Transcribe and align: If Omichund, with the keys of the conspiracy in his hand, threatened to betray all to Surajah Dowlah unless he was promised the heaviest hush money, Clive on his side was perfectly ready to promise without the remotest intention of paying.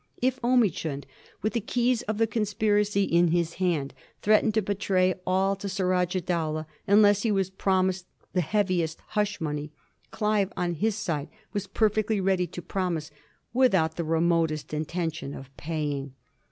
If 0.19 0.39
Omichund, 0.43 1.03
with 1.43 1.53
the 1.53 1.61
keys 1.61 2.01
of 2.01 2.17
the 2.17 2.25
conspiracy 2.25 3.03
in 3.03 3.27
his 3.27 3.53
hand, 3.61 3.93
threatened 4.23 4.55
to 4.55 4.63
betray 4.63 5.13
all 5.27 5.55
to 5.55 5.69
Surajah 5.69 6.21
Dowlah 6.21 6.65
unless 6.87 7.21
he 7.21 7.31
was 7.31 7.51
promised 7.51 8.07
the 8.33 8.41
heaviest 8.41 8.99
hush 9.09 9.39
money, 9.39 9.71
Clive 10.09 10.51
on 10.57 10.73
his 10.73 10.95
side 10.95 11.29
was 11.53 11.67
perfectly 11.67 12.19
ready 12.19 12.47
to 12.47 12.63
promise 12.63 13.11
without 13.53 13.95
the 13.95 14.03
remotest 14.03 14.73
intention 14.73 15.35
of 15.35 15.55
paying. 15.55 16.15